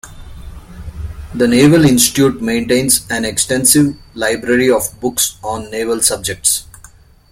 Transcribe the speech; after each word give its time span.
The 1.35 1.47
Naval 1.47 1.85
Institute 1.85 2.41
maintains 2.41 3.05
an 3.11 3.23
extensive 3.23 3.97
library 4.15 4.71
of 4.71 4.99
books 4.99 5.37
on 5.43 5.69
naval 5.69 6.01
subjects. 6.01 6.65